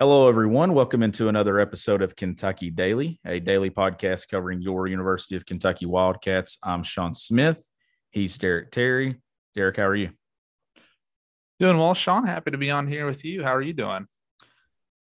Hello, 0.00 0.28
everyone. 0.28 0.74
Welcome 0.74 1.02
into 1.02 1.28
another 1.28 1.58
episode 1.58 2.02
of 2.02 2.14
Kentucky 2.14 2.70
Daily, 2.70 3.18
a 3.26 3.40
daily 3.40 3.68
podcast 3.68 4.28
covering 4.28 4.62
your 4.62 4.86
University 4.86 5.34
of 5.34 5.44
Kentucky 5.44 5.86
Wildcats. 5.86 6.56
I'm 6.62 6.84
Sean 6.84 7.16
Smith. 7.16 7.68
He's 8.12 8.38
Derek 8.38 8.70
Terry. 8.70 9.20
Derek, 9.56 9.76
how 9.76 9.86
are 9.86 9.96
you? 9.96 10.10
Doing 11.58 11.78
well, 11.78 11.94
Sean. 11.94 12.24
Happy 12.24 12.52
to 12.52 12.58
be 12.58 12.70
on 12.70 12.86
here 12.86 13.06
with 13.06 13.24
you. 13.24 13.42
How 13.42 13.56
are 13.56 13.60
you 13.60 13.72
doing? 13.72 14.06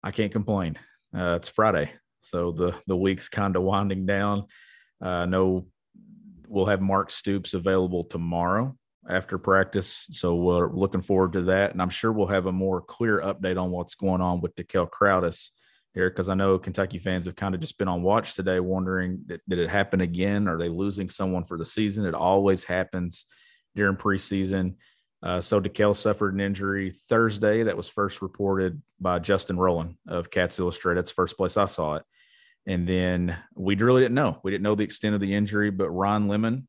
I 0.02 0.10
can't 0.10 0.32
complain. 0.32 0.76
Uh, 1.16 1.36
it's 1.36 1.48
Friday, 1.48 1.90
so 2.20 2.52
the 2.52 2.74
the 2.86 2.94
week's 2.94 3.30
kind 3.30 3.56
of 3.56 3.62
winding 3.62 4.04
down. 4.04 4.44
Uh, 5.00 5.24
no, 5.24 5.66
we'll 6.46 6.66
have 6.66 6.82
Mark 6.82 7.10
Stoops 7.10 7.54
available 7.54 8.04
tomorrow 8.04 8.76
after 9.08 9.38
practice. 9.38 10.06
So 10.10 10.34
we're 10.36 10.72
looking 10.72 11.02
forward 11.02 11.32
to 11.32 11.42
that. 11.42 11.72
And 11.72 11.82
I'm 11.82 11.90
sure 11.90 12.12
we'll 12.12 12.26
have 12.28 12.46
a 12.46 12.52
more 12.52 12.80
clear 12.80 13.20
update 13.20 13.60
on 13.60 13.70
what's 13.70 13.94
going 13.94 14.20
on 14.20 14.40
with 14.40 14.54
Dekel 14.56 14.88
Crowdus 14.88 15.50
here, 15.92 16.10
because 16.10 16.28
I 16.28 16.34
know 16.34 16.58
Kentucky 16.58 16.98
fans 16.98 17.26
have 17.26 17.36
kind 17.36 17.54
of 17.54 17.60
just 17.60 17.78
been 17.78 17.88
on 17.88 18.02
watch 18.02 18.34
today, 18.34 18.60
wondering 18.60 19.20
did, 19.26 19.40
did 19.48 19.58
it 19.58 19.70
happen 19.70 20.00
again? 20.00 20.48
Are 20.48 20.58
they 20.58 20.68
losing 20.68 21.08
someone 21.08 21.44
for 21.44 21.58
the 21.58 21.64
season? 21.64 22.06
It 22.06 22.14
always 22.14 22.64
happens 22.64 23.26
during 23.76 23.96
preseason. 23.96 24.76
Uh, 25.22 25.40
so 25.40 25.60
Dekel 25.60 25.96
suffered 25.96 26.34
an 26.34 26.40
injury 26.40 26.90
Thursday 26.90 27.62
that 27.62 27.76
was 27.76 27.88
first 27.88 28.22
reported 28.22 28.82
by 29.00 29.18
Justin 29.18 29.56
Rowland 29.56 29.96
of 30.08 30.30
Cats 30.30 30.58
Illustrated. 30.58 30.98
That's 30.98 31.12
the 31.12 31.16
first 31.16 31.36
place 31.36 31.56
I 31.56 31.66
saw 31.66 31.94
it. 31.96 32.02
And 32.66 32.88
then 32.88 33.36
we 33.54 33.76
really 33.76 34.02
didn't 34.02 34.14
know. 34.14 34.38
We 34.42 34.50
didn't 34.50 34.64
know 34.64 34.74
the 34.74 34.84
extent 34.84 35.14
of 35.14 35.20
the 35.20 35.34
injury, 35.34 35.70
but 35.70 35.90
Ron 35.90 36.28
Lemon 36.28 36.66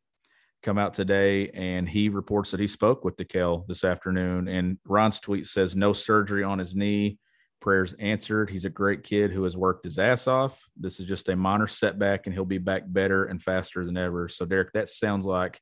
come 0.65 0.77
out 0.79 0.95
today 0.95 1.49
and 1.49 1.87
he 1.87 2.09
reports 2.09 2.49
that 2.51 2.59
he 2.59 2.65
spoke 2.65 3.05
with 3.05 3.15
Dekel 3.15 3.67
this 3.67 3.83
afternoon. 3.83 4.47
And 4.47 4.79
Ron's 4.83 5.19
tweet 5.19 5.45
says, 5.45 5.75
no 5.75 5.93
surgery 5.93 6.43
on 6.43 6.57
his 6.57 6.75
knee. 6.75 7.19
Prayers 7.61 7.93
answered. 7.99 8.49
He's 8.49 8.65
a 8.65 8.69
great 8.71 9.03
kid 9.03 9.31
who 9.31 9.43
has 9.43 9.55
worked 9.55 9.85
his 9.85 9.99
ass 9.99 10.27
off. 10.27 10.59
This 10.75 10.99
is 10.99 11.05
just 11.05 11.29
a 11.29 11.35
minor 11.35 11.67
setback 11.67 12.25
and 12.25 12.33
he'll 12.33 12.45
be 12.45 12.57
back 12.57 12.83
better 12.87 13.25
and 13.25 13.41
faster 13.41 13.85
than 13.85 13.95
ever. 13.95 14.27
So, 14.27 14.45
Derek, 14.45 14.73
that 14.73 14.89
sounds 14.89 15.25
like 15.25 15.61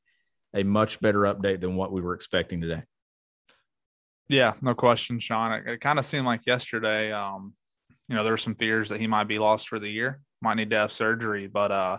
a 0.54 0.62
much 0.62 1.00
better 1.00 1.20
update 1.20 1.60
than 1.60 1.76
what 1.76 1.92
we 1.92 2.00
were 2.00 2.14
expecting 2.14 2.62
today. 2.62 2.82
Yeah, 4.28 4.54
no 4.62 4.74
question, 4.74 5.18
Sean. 5.18 5.52
It, 5.52 5.66
it 5.66 5.80
kind 5.82 5.98
of 5.98 6.06
seemed 6.06 6.24
like 6.24 6.46
yesterday, 6.46 7.12
um, 7.12 7.52
you 8.08 8.16
know, 8.16 8.22
there 8.22 8.32
were 8.32 8.38
some 8.38 8.54
fears 8.54 8.88
that 8.88 9.00
he 9.00 9.06
might 9.06 9.28
be 9.28 9.38
lost 9.38 9.68
for 9.68 9.78
the 9.78 9.90
year, 9.90 10.20
might 10.40 10.54
need 10.54 10.70
to 10.70 10.78
have 10.78 10.92
surgery, 10.92 11.46
but 11.46 11.70
uh, 11.70 11.98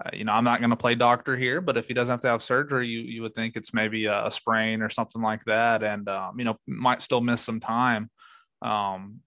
uh, 0.00 0.10
you 0.12 0.24
know, 0.24 0.32
I'm 0.32 0.44
not 0.44 0.60
going 0.60 0.70
to 0.70 0.76
play 0.76 0.94
doctor 0.94 1.36
here, 1.36 1.60
but 1.60 1.76
if 1.76 1.86
he 1.86 1.94
doesn't 1.94 2.12
have 2.12 2.20
to 2.22 2.28
have 2.28 2.42
surgery, 2.42 2.88
you 2.88 3.00
you 3.00 3.22
would 3.22 3.34
think 3.34 3.56
it's 3.56 3.74
maybe 3.74 4.06
a, 4.06 4.26
a 4.26 4.30
sprain 4.30 4.80
or 4.80 4.88
something 4.88 5.20
like 5.20 5.44
that, 5.44 5.82
and 5.82 6.08
um, 6.08 6.38
you 6.38 6.44
know, 6.44 6.56
might 6.66 7.02
still 7.02 7.20
miss 7.20 7.42
some 7.42 7.60
time. 7.60 8.10
Um, 8.62 9.20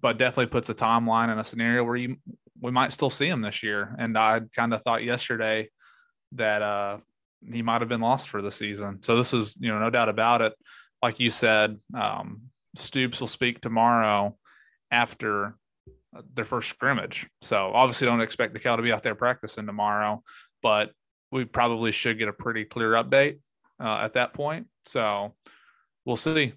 but 0.00 0.18
definitely 0.18 0.46
puts 0.46 0.68
a 0.68 0.74
timeline 0.74 1.32
in 1.32 1.38
a 1.38 1.44
scenario 1.44 1.84
where 1.84 1.96
you 1.96 2.16
we 2.60 2.70
might 2.70 2.92
still 2.92 3.10
see 3.10 3.28
him 3.28 3.40
this 3.40 3.62
year. 3.62 3.94
And 3.98 4.16
I 4.18 4.42
kind 4.54 4.74
of 4.74 4.82
thought 4.82 5.02
yesterday 5.02 5.70
that 6.32 6.60
uh, 6.60 6.98
he 7.50 7.62
might 7.62 7.80
have 7.80 7.88
been 7.88 8.02
lost 8.02 8.28
for 8.28 8.42
the 8.42 8.52
season. 8.52 9.02
So 9.02 9.16
this 9.16 9.32
is 9.32 9.56
you 9.58 9.72
know 9.72 9.78
no 9.78 9.90
doubt 9.90 10.08
about 10.08 10.42
it. 10.42 10.52
Like 11.02 11.18
you 11.18 11.30
said, 11.30 11.78
um, 11.94 12.42
Stoops 12.76 13.20
will 13.20 13.26
speak 13.26 13.60
tomorrow 13.60 14.36
after 14.90 15.56
their 16.34 16.44
first 16.44 16.68
scrimmage. 16.70 17.28
So 17.42 17.70
obviously, 17.72 18.06
don't 18.06 18.20
expect 18.20 18.54
Dekel 18.54 18.76
to 18.76 18.82
be 18.82 18.92
out 18.92 19.02
there 19.02 19.14
practicing 19.14 19.66
tomorrow, 19.66 20.22
but 20.62 20.92
we 21.30 21.44
probably 21.44 21.92
should 21.92 22.18
get 22.18 22.28
a 22.28 22.32
pretty 22.32 22.64
clear 22.64 22.92
update 22.92 23.38
uh, 23.80 24.00
at 24.02 24.14
that 24.14 24.34
point. 24.34 24.66
So 24.84 25.34
we'll 26.04 26.16
see. 26.16 26.54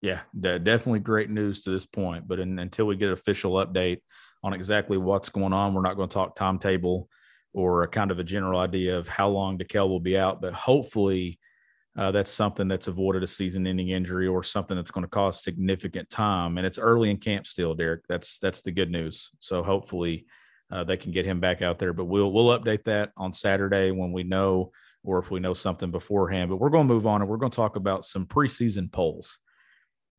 Yeah, 0.00 0.20
definitely 0.38 1.00
great 1.00 1.30
news 1.30 1.62
to 1.62 1.70
this 1.70 1.86
point. 1.86 2.28
But 2.28 2.38
in, 2.38 2.58
until 2.58 2.86
we 2.86 2.96
get 2.96 3.08
an 3.08 3.14
official 3.14 3.52
update 3.52 4.00
on 4.42 4.52
exactly 4.52 4.98
what's 4.98 5.30
going 5.30 5.52
on, 5.52 5.72
we're 5.72 5.82
not 5.82 5.96
going 5.96 6.08
to 6.08 6.14
talk 6.14 6.36
timetable 6.36 7.08
or 7.54 7.86
kind 7.88 8.10
of 8.10 8.18
a 8.18 8.24
general 8.24 8.60
idea 8.60 8.98
of 8.98 9.08
how 9.08 9.28
long 9.28 9.56
Dekel 9.56 9.88
will 9.88 10.00
be 10.00 10.18
out. 10.18 10.42
But 10.42 10.52
hopefully, 10.52 11.38
uh, 11.96 12.10
that's 12.10 12.30
something 12.30 12.66
that's 12.66 12.88
avoided 12.88 13.22
a 13.22 13.26
season-ending 13.26 13.90
injury 13.90 14.26
or 14.26 14.42
something 14.42 14.76
that's 14.76 14.90
going 14.90 15.04
to 15.04 15.10
cause 15.10 15.42
significant 15.42 16.10
time. 16.10 16.58
And 16.58 16.66
it's 16.66 16.78
early 16.78 17.10
in 17.10 17.18
camp 17.18 17.46
still, 17.46 17.74
Derek. 17.74 18.06
That's 18.08 18.38
that's 18.38 18.62
the 18.62 18.72
good 18.72 18.90
news. 18.90 19.30
So 19.38 19.62
hopefully 19.62 20.26
uh, 20.72 20.84
they 20.84 20.96
can 20.96 21.12
get 21.12 21.26
him 21.26 21.38
back 21.38 21.62
out 21.62 21.78
there. 21.78 21.92
But 21.92 22.06
we'll 22.06 22.32
we'll 22.32 22.58
update 22.58 22.84
that 22.84 23.12
on 23.16 23.32
Saturday 23.32 23.92
when 23.92 24.10
we 24.10 24.24
know, 24.24 24.72
or 25.04 25.18
if 25.18 25.30
we 25.30 25.38
know 25.38 25.54
something 25.54 25.92
beforehand. 25.92 26.50
But 26.50 26.56
we're 26.56 26.70
going 26.70 26.88
to 26.88 26.94
move 26.94 27.06
on 27.06 27.20
and 27.20 27.30
we're 27.30 27.36
going 27.36 27.52
to 27.52 27.56
talk 27.56 27.76
about 27.76 28.04
some 28.04 28.26
preseason 28.26 28.90
polls. 28.90 29.38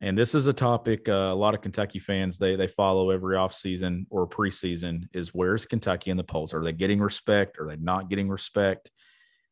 And 0.01 0.17
this 0.17 0.35
is 0.35 0.47
a 0.47 0.53
topic 0.53 1.09
uh, 1.09 1.31
a 1.31 1.35
lot 1.35 1.55
of 1.55 1.61
Kentucky 1.61 1.99
fans 1.99 2.37
they 2.37 2.55
they 2.55 2.67
follow 2.67 3.09
every 3.09 3.35
offseason 3.35 4.05
or 4.09 4.27
preseason 4.27 5.09
is 5.13 5.33
where's 5.33 5.65
Kentucky 5.65 6.11
in 6.11 6.17
the 6.17 6.23
polls? 6.23 6.53
Are 6.53 6.63
they 6.63 6.73
getting 6.73 7.01
respect? 7.01 7.59
Are 7.59 7.67
they 7.67 7.77
not 7.77 8.09
getting 8.09 8.29
respect? 8.29 8.91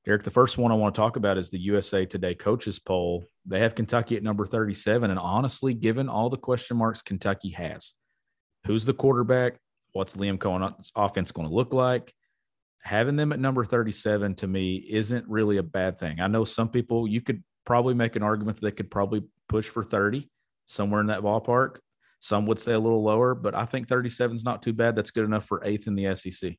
Derek, 0.05 0.23
the 0.23 0.31
first 0.31 0.57
one 0.57 0.71
I 0.71 0.75
want 0.75 0.93
to 0.93 0.99
talk 0.99 1.15
about 1.15 1.37
is 1.37 1.49
the 1.49 1.59
USA 1.59 2.05
Today 2.05 2.35
coaches 2.35 2.77
poll. 2.77 3.23
They 3.45 3.59
have 3.59 3.73
Kentucky 3.73 4.17
at 4.17 4.23
number 4.23 4.45
37. 4.45 5.09
And 5.09 5.19
honestly, 5.19 5.73
given 5.73 6.09
all 6.09 6.29
the 6.29 6.37
question 6.37 6.75
marks 6.75 7.01
Kentucky 7.01 7.51
has, 7.51 7.93
who's 8.65 8.85
the 8.85 8.93
quarterback? 8.93 9.57
What's 9.93 10.17
Liam 10.17 10.39
Coen's 10.39 10.91
offense 10.95 11.31
going 11.31 11.47
to 11.47 11.55
look 11.55 11.73
like? 11.73 12.13
Having 12.81 13.15
them 13.15 13.31
at 13.31 13.39
number 13.39 13.63
37 13.63 14.35
to 14.35 14.47
me 14.47 14.75
isn't 14.89 15.25
really 15.29 15.55
a 15.55 15.63
bad 15.63 15.97
thing. 15.97 16.19
I 16.19 16.27
know 16.27 16.43
some 16.43 16.67
people, 16.67 17.07
you 17.07 17.21
could 17.21 17.41
probably 17.65 17.93
make 17.93 18.17
an 18.17 18.23
argument 18.23 18.59
that 18.59 18.65
they 18.65 18.75
could 18.75 18.91
probably 18.91 19.23
push 19.47 19.69
for 19.69 19.85
30, 19.85 20.29
somewhere 20.65 20.99
in 20.99 21.07
that 21.07 21.21
ballpark. 21.21 21.77
Some 22.19 22.45
would 22.47 22.59
say 22.59 22.73
a 22.73 22.79
little 22.79 23.03
lower, 23.03 23.35
but 23.35 23.55
I 23.55 23.65
think 23.65 23.87
37 23.87 24.35
is 24.35 24.43
not 24.43 24.61
too 24.61 24.73
bad. 24.73 24.95
That's 24.97 25.11
good 25.11 25.25
enough 25.25 25.45
for 25.45 25.63
eighth 25.63 25.87
in 25.87 25.95
the 25.95 26.13
SEC. 26.15 26.57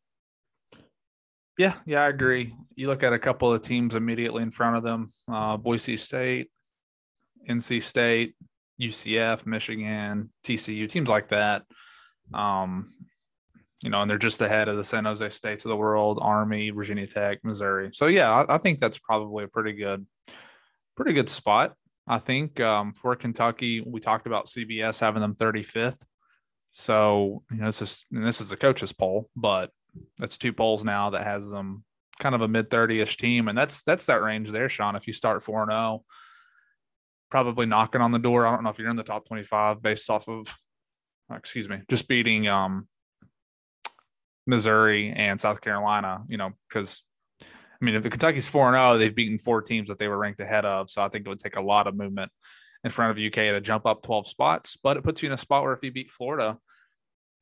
Yeah, 1.56 1.74
yeah, 1.86 2.02
I 2.02 2.08
agree. 2.08 2.54
You 2.74 2.88
look 2.88 3.02
at 3.02 3.12
a 3.12 3.18
couple 3.18 3.52
of 3.52 3.60
teams 3.60 3.94
immediately 3.94 4.42
in 4.42 4.50
front 4.50 4.76
of 4.76 4.82
them: 4.82 5.08
uh, 5.28 5.56
Boise 5.56 5.96
State, 5.96 6.50
NC 7.48 7.82
State, 7.82 8.34
UCF, 8.80 9.46
Michigan, 9.46 10.30
TCU, 10.44 10.88
teams 10.88 11.08
like 11.08 11.28
that. 11.28 11.62
Um, 12.32 12.92
you 13.82 13.90
know, 13.90 14.00
and 14.00 14.10
they're 14.10 14.18
just 14.18 14.40
ahead 14.40 14.68
of 14.68 14.76
the 14.76 14.84
San 14.84 15.04
Jose 15.04 15.28
States 15.30 15.64
of 15.64 15.68
the 15.68 15.76
world, 15.76 16.18
Army, 16.20 16.70
Virginia 16.70 17.06
Tech, 17.06 17.38
Missouri. 17.44 17.90
So 17.92 18.06
yeah, 18.06 18.32
I, 18.32 18.54
I 18.54 18.58
think 18.58 18.78
that's 18.78 18.98
probably 18.98 19.44
a 19.44 19.48
pretty 19.48 19.74
good, 19.74 20.06
pretty 20.96 21.12
good 21.12 21.28
spot. 21.28 21.74
I 22.06 22.18
think 22.18 22.60
um, 22.60 22.94
for 22.94 23.14
Kentucky, 23.14 23.80
we 23.80 24.00
talked 24.00 24.26
about 24.26 24.46
CBS 24.46 25.00
having 25.00 25.22
them 25.22 25.34
35th. 25.34 26.02
So 26.72 27.42
you 27.50 27.58
know, 27.58 27.66
this 27.66 27.82
is 27.82 28.06
this 28.10 28.40
is 28.40 28.50
a 28.52 28.56
coach's 28.56 28.92
poll, 28.92 29.28
but 29.36 29.70
that's 30.18 30.38
two 30.38 30.52
polls 30.52 30.84
now 30.84 31.10
that 31.10 31.24
has 31.24 31.50
them 31.50 31.84
kind 32.18 32.34
of 32.34 32.40
a 32.40 32.48
mid 32.48 32.70
30ish 32.70 33.16
team. 33.16 33.48
And 33.48 33.56
that's 33.56 33.82
that's 33.82 34.06
that 34.06 34.22
range 34.22 34.50
there, 34.50 34.68
Sean. 34.68 34.96
If 34.96 35.06
you 35.06 35.12
start 35.12 35.42
4 35.42 35.66
0, 35.70 36.04
probably 37.30 37.66
knocking 37.66 38.00
on 38.00 38.12
the 38.12 38.18
door. 38.18 38.46
I 38.46 38.52
don't 38.52 38.64
know 38.64 38.70
if 38.70 38.78
you're 38.78 38.90
in 38.90 38.96
the 38.96 39.02
top 39.02 39.26
25 39.26 39.82
based 39.82 40.10
off 40.10 40.28
of 40.28 40.46
excuse 41.32 41.68
me, 41.68 41.80
just 41.88 42.08
beating 42.08 42.48
um 42.48 42.86
Missouri 44.46 45.10
and 45.10 45.40
South 45.40 45.60
Carolina, 45.60 46.22
you 46.28 46.36
know, 46.36 46.52
because 46.68 47.02
I 47.40 47.84
mean, 47.84 47.96
if 47.96 48.02
the 48.02 48.10
Kentucky's 48.10 48.48
4 48.48 48.72
0, 48.72 48.98
they've 48.98 49.14
beaten 49.14 49.38
four 49.38 49.62
teams 49.62 49.88
that 49.88 49.98
they 49.98 50.08
were 50.08 50.18
ranked 50.18 50.40
ahead 50.40 50.64
of. 50.64 50.90
So 50.90 51.02
I 51.02 51.08
think 51.08 51.26
it 51.26 51.28
would 51.28 51.38
take 51.38 51.56
a 51.56 51.62
lot 51.62 51.86
of 51.86 51.96
movement 51.96 52.30
in 52.84 52.90
front 52.90 53.10
of 53.10 53.24
UK 53.24 53.34
to 53.34 53.60
jump 53.60 53.86
up 53.86 54.02
12 54.02 54.28
spots. 54.28 54.78
But 54.82 54.96
it 54.96 55.04
puts 55.04 55.22
you 55.22 55.28
in 55.28 55.32
a 55.32 55.38
spot 55.38 55.64
where 55.64 55.72
if 55.72 55.82
you 55.82 55.90
beat 55.90 56.10
Florida, 56.10 56.58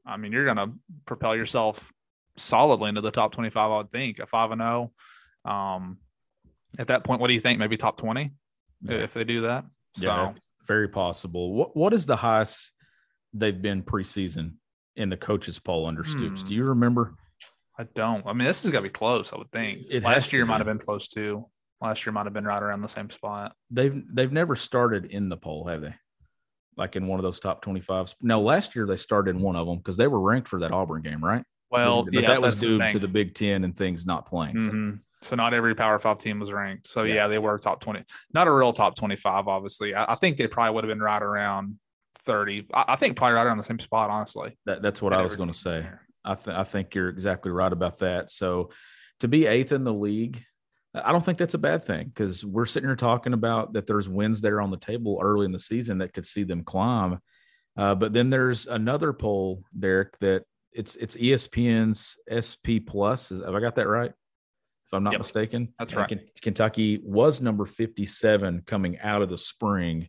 I 0.07 0.17
mean, 0.17 0.33
you're 0.33 0.45
going 0.45 0.57
to 0.57 0.73
propel 1.05 1.37
yourself 1.37 1.93
solidly 2.37 2.89
into 2.89 3.01
the 3.01 3.11
top 3.11 3.33
25, 3.33 3.71
I 3.71 3.77
would 3.79 3.91
think. 3.91 4.19
A 4.19 4.27
5 4.27 4.53
and 4.53 4.61
0. 4.61 4.93
Um, 5.45 5.99
at 6.79 6.89
that 6.89 7.05
point, 7.05 7.21
what 7.21 7.29
do 7.29 7.35
you 7.35 7.41
think? 7.41 7.59
Maybe 7.59 7.77
top 7.77 7.99
20 7.99 8.33
yeah. 8.83 8.97
if 8.97 9.15
they 9.15 9.25
do 9.25 9.43
that? 9.43 9.65
So, 9.95 10.07
yeah, 10.07 10.33
very 10.67 10.89
possible. 10.89 11.53
What 11.53 11.77
What 11.77 11.93
is 11.93 12.07
the 12.07 12.17
highest 12.17 12.73
they've 13.35 13.61
been 13.61 13.83
preseason 13.83 14.55
in 14.97 15.11
the 15.11 15.17
coaches 15.17 15.59
poll 15.59 15.87
under 15.87 16.05
Stoops? 16.05 16.43
Hmm. 16.43 16.49
Do 16.49 16.55
you 16.55 16.65
remember? 16.65 17.15
I 17.79 17.85
don't. 17.95 18.27
I 18.27 18.33
mean, 18.33 18.47
this 18.47 18.65
is 18.65 18.71
going 18.71 18.83
to 18.83 18.89
be 18.89 18.93
close. 18.93 19.33
I 19.33 19.39
would 19.39 19.51
think. 19.51 19.87
It 19.91 20.03
Last 20.03 20.33
year 20.33 20.47
might 20.47 20.59
have 20.59 20.67
been 20.67 20.79
close 20.79 21.09
too. 21.09 21.47
Last 21.81 22.07
year 22.07 22.13
might 22.13 22.27
have 22.27 22.33
been 22.33 22.45
right 22.45 22.63
around 22.63 22.83
the 22.83 22.89
same 22.89 23.11
spot. 23.11 23.55
They've 23.71 24.03
they've 24.13 24.33
never 24.33 24.55
started 24.57 25.07
in 25.07 25.29
the 25.29 25.37
poll, 25.37 25.67
have 25.67 25.81
they? 25.81 25.95
Like 26.77 26.97
in 26.97 27.07
one 27.07 27.19
of 27.19 27.25
those 27.25 27.41
top 27.41 27.63
twenty 27.63 27.81
fives. 27.81 28.15
No, 28.21 28.41
last 28.41 28.77
year 28.77 28.87
they 28.87 28.97
started 28.97 29.37
in 29.37 29.43
one 29.43 29.57
of 29.57 29.67
them 29.67 29.79
because 29.79 29.97
they 29.97 30.07
were 30.07 30.21
ranked 30.21 30.49
for 30.49 30.61
that 30.61 30.73
Auburn 30.73 31.03
game, 31.03 31.23
right? 31.23 31.45
Well, 31.73 32.05
but 32.05 32.13
yeah, 32.13 32.29
that 32.29 32.43
was 32.43 32.61
due 32.61 32.79
to 32.79 32.99
the 32.99 33.09
Big 33.09 33.35
Ten 33.35 33.65
and 33.65 33.77
things 33.77 34.05
not 34.05 34.27
playing. 34.27 34.55
Mm-hmm. 34.55 34.91
So 35.23 35.37
not 35.37 35.55
every 35.55 35.75
Power 35.75 35.99
Five 35.99 36.19
team 36.19 36.39
was 36.39 36.53
ranked. 36.53 36.87
So 36.87 37.05
yeah. 37.05 37.15
yeah, 37.15 37.29
they 37.29 37.39
were 37.39 37.59
top 37.59 37.81
twenty. 37.81 38.05
Not 38.35 38.47
a 38.47 38.53
real 38.53 38.73
top 38.73 38.95
twenty-five, 38.95 39.49
obviously. 39.49 39.95
I, 39.95 40.13
I 40.13 40.15
think 40.17 40.37
they 40.37 40.47
probably 40.47 40.75
would 40.75 40.85
have 40.85 40.91
been 40.91 41.03
right 41.03 41.23
around 41.23 41.79
thirty. 42.19 42.67
I, 42.75 42.85
I, 42.89 42.97
think 42.97 43.17
probably 43.17 43.35
right 43.35 43.47
around 43.47 43.57
the 43.57 43.65
same 43.65 43.79
spot, 43.79 44.11
honestly. 44.11 44.59
That, 44.67 44.83
that's 44.83 45.01
what 45.01 45.13
I 45.13 45.23
was 45.23 45.35
going 45.35 45.49
to 45.51 45.59
say. 45.59 45.87
I, 46.25 46.35
th- 46.35 46.57
I 46.57 46.65
think 46.65 46.95
you're 46.95 47.09
exactly 47.09 47.51
right 47.51 47.73
about 47.73 47.99
that. 47.99 48.31
So 48.31 48.71
to 49.21 49.29
be 49.29 49.47
eighth 49.47 49.73
in 49.73 49.85
the 49.85 49.93
league, 49.93 50.45
I 50.95 51.11
don't 51.11 51.25
think 51.25 51.39
that's 51.39 51.55
a 51.55 51.59
bad 51.59 51.85
thing 51.85 52.09
because 52.09 52.45
we're 52.45 52.67
sitting 52.67 52.89
here 52.89 52.97
talking 52.97 53.33
about 53.33 53.73
that 53.73 53.87
there's 53.87 54.09
wins 54.09 54.41
there 54.41 54.61
on 54.61 54.71
the 54.71 54.77
table 54.77 55.19
early 55.23 55.47
in 55.47 55.53
the 55.53 55.59
season 55.59 55.99
that 55.99 56.13
could 56.13 56.27
see 56.27 56.45
them 56.45 56.65
climb. 56.65 57.19
Uh, 57.77 57.95
but 57.95 58.13
then 58.13 58.29
there's 58.29 58.67
another 58.67 59.13
poll, 59.13 59.65
Derek, 59.79 60.19
that 60.19 60.45
it's 60.73 60.97
it's 60.97 61.17
ESPN's 61.17 62.17
SP 62.29 62.85
Plus. 62.87 63.31
Is, 63.31 63.45
have 63.45 63.55
I 63.55 63.61
got 63.61 63.77
that 63.77 63.89
right? 63.89 64.11
If 64.11 64.95
I'm 64.95 65.05
not 65.05 65.13
Yep. 65.15 65.21
mistaken, 65.21 65.73
That's 65.79 65.95
right. 65.95 66.09
Ken- 66.09 66.29
Kentucky 66.41 67.01
was 67.03 67.41
number 67.41 67.65
57 67.67 68.63
coming 68.67 68.99
out 69.01 69.23
of 69.23 69.31
the 69.31 69.39
spring, 69.39 70.09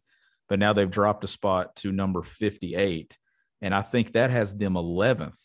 but 0.49 0.59
now 0.59 0.73
they've 0.73 0.89
dropped 0.89 1.23
a 1.23 1.27
spot 1.27 1.75
to 1.77 1.91
number 1.91 2.21
58, 2.21 3.17
and 3.61 3.73
I 3.73 3.81
think 3.81 4.11
that 4.11 4.29
has 4.29 4.55
them 4.55 4.73
11th 4.73 5.39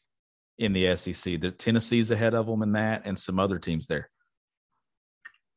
in 0.59 0.73
the 0.73 0.97
SEC. 0.97 1.41
The 1.41 1.53
Tennessee's 1.53 2.11
ahead 2.11 2.35
of 2.35 2.47
them 2.47 2.63
in 2.63 2.73
that, 2.73 3.03
and 3.05 3.17
some 3.19 3.39
other 3.39 3.59
teams 3.59 3.87
there. 3.87 4.11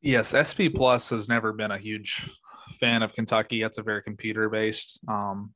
Yes, 0.00 0.34
SP 0.34 0.66
Plus 0.74 1.10
has 1.10 1.28
never 1.28 1.52
been 1.52 1.70
a 1.70 1.78
huge 1.78 2.28
fan 2.78 3.02
of 3.02 3.14
Kentucky. 3.14 3.62
That's 3.62 3.78
a 3.78 3.82
very 3.82 4.02
computer 4.02 4.48
based 4.48 5.00
um, 5.08 5.54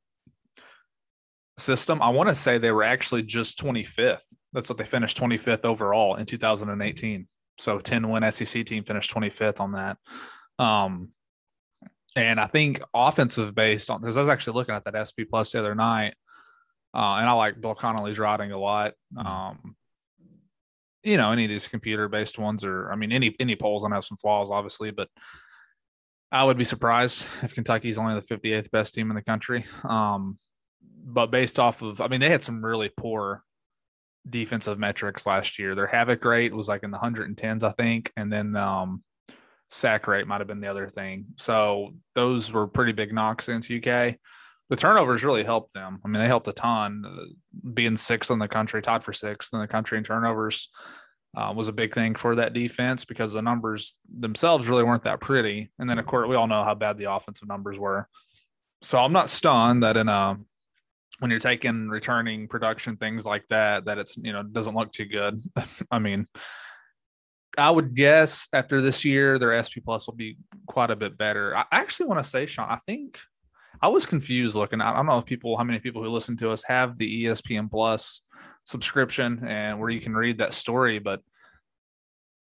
system. 1.57 2.01
I 2.01 2.09
want 2.09 2.29
to 2.29 2.35
say 2.35 2.57
they 2.57 2.71
were 2.71 2.83
actually 2.83 3.23
just 3.23 3.59
25th. 3.59 4.33
That's 4.53 4.69
what 4.69 4.77
they 4.77 4.85
finished 4.85 5.17
25th 5.17 5.65
overall 5.65 6.15
in 6.15 6.25
2018. 6.25 7.27
So 7.57 7.79
10 7.79 8.09
win 8.09 8.31
SEC 8.31 8.65
team 8.65 8.83
finished 8.83 9.13
25th 9.13 9.59
on 9.59 9.71
that. 9.73 9.97
Um, 10.59 11.09
and 12.15 12.39
I 12.39 12.47
think 12.47 12.81
offensive 12.93 13.53
based 13.53 13.89
on 13.89 14.01
because 14.01 14.17
I 14.17 14.21
was 14.21 14.29
actually 14.29 14.53
looking 14.53 14.75
at 14.75 14.83
that 14.85 15.07
SP 15.09 15.29
Plus 15.29 15.51
the 15.51 15.59
other 15.59 15.75
night, 15.75 16.15
uh, 16.93 17.17
and 17.19 17.29
I 17.29 17.33
like 17.33 17.61
Bill 17.61 17.75
Connolly's 17.75 18.17
writing 18.17 18.51
a 18.51 18.57
lot. 18.57 18.93
Um, 19.15 19.75
you 21.03 21.17
know, 21.17 21.31
any 21.31 21.43
of 21.43 21.49
these 21.49 21.67
computer 21.67 22.09
based 22.09 22.39
ones 22.39 22.63
or 22.63 22.91
I 22.91 22.95
mean, 22.95 23.11
any 23.11 23.35
any 23.39 23.55
polls 23.55 23.83
gonna 23.83 23.95
have 23.95 24.05
some 24.05 24.17
flaws, 24.17 24.49
obviously, 24.49 24.91
but 24.91 25.09
I 26.31 26.43
would 26.43 26.57
be 26.57 26.63
surprised 26.63 27.27
if 27.43 27.53
Kentucky's 27.53 27.97
only 27.97 28.19
the 28.19 28.35
58th 28.35 28.71
best 28.71 28.95
team 28.95 29.11
in 29.11 29.15
the 29.15 29.21
country. 29.21 29.63
Um, 29.83 30.37
but 31.07 31.27
based 31.27 31.57
off 31.57 31.81
of, 31.81 32.01
I 32.01 32.09
mean, 32.09 32.19
they 32.19 32.29
had 32.29 32.43
some 32.43 32.63
really 32.63 32.89
poor 32.95 33.43
defensive 34.29 34.77
metrics 34.77 35.25
last 35.25 35.57
year. 35.57 35.73
Their 35.73 35.87
havoc 35.87 36.23
rate 36.25 36.53
was 36.53 36.67
like 36.67 36.83
in 36.83 36.91
the 36.91 36.97
110s, 36.97 37.63
I 37.63 37.71
think, 37.71 38.11
and 38.17 38.31
then 38.31 38.57
um, 38.57 39.03
sack 39.69 40.05
rate 40.05 40.27
might 40.27 40.41
have 40.41 40.47
been 40.47 40.59
the 40.59 40.69
other 40.69 40.89
thing. 40.89 41.27
So 41.37 41.93
those 42.13 42.51
were 42.51 42.67
pretty 42.67 42.91
big 42.91 43.13
knocks 43.13 43.47
against 43.47 43.71
UK. 43.71 44.15
The 44.69 44.75
turnovers 44.75 45.23
really 45.23 45.45
helped 45.45 45.73
them. 45.73 46.01
I 46.03 46.09
mean, 46.09 46.21
they 46.21 46.27
helped 46.27 46.49
a 46.49 46.53
ton. 46.53 47.05
Uh, 47.07 47.69
being 47.73 47.95
sixth 47.95 48.29
in 48.29 48.39
the 48.39 48.49
country, 48.49 48.81
tied 48.81 49.05
for 49.05 49.13
sixth 49.13 49.53
in 49.53 49.61
the 49.61 49.67
country 49.67 49.97
in 49.97 50.03
turnovers, 50.03 50.67
uh, 51.37 51.53
was 51.55 51.69
a 51.69 51.73
big 51.73 51.93
thing 51.93 52.15
for 52.15 52.35
that 52.35 52.51
defense 52.51 53.05
because 53.05 53.31
the 53.31 53.41
numbers 53.41 53.95
themselves 54.13 54.67
really 54.67 54.83
weren't 54.83 55.05
that 55.05 55.21
pretty. 55.21 55.71
And 55.79 55.89
then, 55.89 55.99
of 55.99 56.05
course, 56.05 56.27
we 56.27 56.35
all 56.35 56.47
know 56.47 56.65
how 56.65 56.75
bad 56.75 56.97
the 56.97 57.13
offensive 57.13 57.47
numbers 57.47 57.79
were. 57.79 58.09
So 58.81 58.99
I'm 58.99 59.13
not 59.13 59.29
stunned 59.29 59.83
that 59.83 59.95
in 59.95 60.09
a 60.09 60.37
when 61.19 61.31
you're 61.31 61.39
taking 61.39 61.89
returning 61.89 62.47
production 62.47 62.95
things 62.97 63.25
like 63.25 63.47
that, 63.49 63.85
that 63.85 63.97
it's 63.97 64.17
you 64.17 64.33
know 64.33 64.43
doesn't 64.43 64.75
look 64.75 64.91
too 64.91 65.05
good. 65.05 65.39
I 65.91 65.99
mean, 65.99 66.27
I 67.57 67.71
would 67.71 67.95
guess 67.95 68.47
after 68.53 68.81
this 68.81 69.03
year, 69.03 69.39
their 69.39 69.61
SP 69.61 69.81
plus 69.83 70.07
will 70.07 70.15
be 70.15 70.37
quite 70.67 70.91
a 70.91 70.95
bit 70.95 71.17
better. 71.17 71.55
I 71.55 71.65
actually 71.71 72.07
want 72.07 72.23
to 72.23 72.29
say, 72.29 72.45
Sean, 72.45 72.67
I 72.69 72.77
think 72.77 73.19
I 73.81 73.87
was 73.87 74.05
confused 74.05 74.55
looking. 74.55 74.81
I 74.81 74.93
don't 74.95 75.05
know 75.07 75.17
if 75.17 75.25
people, 75.25 75.57
how 75.57 75.63
many 75.63 75.79
people 75.79 76.03
who 76.03 76.09
listen 76.09 76.37
to 76.37 76.51
us 76.51 76.63
have 76.63 76.97
the 76.97 77.25
ESPN 77.25 77.69
Plus 77.69 78.21
subscription 78.63 79.45
and 79.47 79.79
where 79.79 79.89
you 79.89 80.01
can 80.01 80.13
read 80.13 80.39
that 80.39 80.53
story, 80.53 80.99
but 80.99 81.21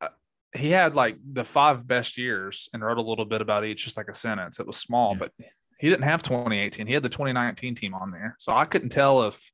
uh, 0.01 0.09
he 0.55 0.71
had 0.71 0.95
like 0.95 1.17
the 1.33 1.45
five 1.45 1.87
best 1.87 2.19
years 2.19 2.69
and 2.73 2.83
wrote 2.83 2.99
a 2.99 3.03
little 3.03 3.25
bit 3.25 3.41
about 3.41 3.65
each, 3.65 3.85
just 3.85 3.97
like 3.97 4.09
a 4.09 4.15
sentence. 4.15 4.61
It 4.61 4.67
was 4.67 4.77
small, 4.77 5.13
Yeah. 5.13 5.19
but 5.19 5.33
he 5.79 5.89
didn't 5.89 6.05
have 6.05 6.23
2018. 6.23 6.87
He 6.87 6.93
had 6.93 7.03
the 7.03 7.09
2019 7.09 7.75
team 7.75 7.95
on 7.95 8.11
there, 8.11 8.37
so 8.39 8.53
I 8.53 8.65
couldn't 8.65 8.91
tell 8.91 9.25
if 9.25 9.51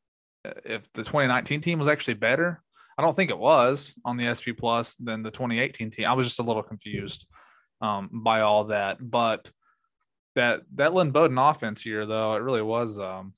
if 0.65 0.93
the 0.93 1.05
2019 1.05 1.61
team 1.61 1.79
was 1.79 1.89
actually 1.89 2.15
better. 2.15 2.63
I 2.99 3.03
don't 3.03 3.15
think 3.15 3.31
it 3.31 3.39
was 3.39 3.95
on 4.05 4.17
the 4.17 4.35
SP 4.35 4.53
Plus 4.59 4.97
than 4.97 5.23
the 5.23 5.31
2018 5.31 5.91
team. 5.91 6.07
I 6.07 6.13
was 6.13 6.27
just 6.27 6.41
a 6.41 6.45
little 6.45 6.63
confused 6.63 7.27
um, 7.81 8.11
by 8.13 8.41
all 8.41 8.65
that, 8.65 8.99
but 9.01 9.51
that 10.35 10.63
that 10.75 10.95
Lynn 10.95 11.11
Bowden 11.11 11.39
offense 11.39 11.85
year 11.85 12.07
though, 12.07 12.35
it 12.35 12.43
really 12.43 12.63
was. 12.63 12.99
Um, 12.99 13.35